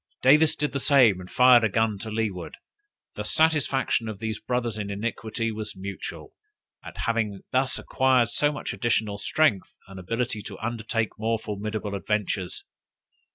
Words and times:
Davis 0.23 0.55
did 0.55 0.71
the 0.71 0.79
same, 0.79 1.19
and 1.19 1.29
fired 1.31 1.63
a 1.63 1.69
gun 1.69 1.99
to 1.99 2.09
leeward. 2.09 2.57
The 3.13 3.23
satisfaction 3.23 4.09
of 4.09 4.17
these 4.17 4.39
brothers 4.39 4.75
in 4.75 4.89
iniquity 4.89 5.51
was 5.51 5.75
mutual, 5.77 6.33
at 6.83 6.97
having 7.05 7.41
thus 7.51 7.77
acquired 7.77 8.29
so 8.29 8.51
much 8.51 8.73
additional 8.73 9.19
strength 9.19 9.77
and 9.87 9.99
ability 9.99 10.41
to 10.41 10.57
undertake 10.57 11.19
more 11.19 11.37
formidable 11.37 11.93
adventures. 11.93 12.63